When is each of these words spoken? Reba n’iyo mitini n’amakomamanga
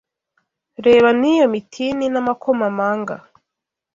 Reba 0.85 1.09
n’iyo 1.19 1.45
mitini 1.53 2.05
n’amakomamanga 2.13 3.15